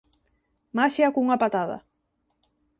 [0.77, 1.77] Maxia cunha patada.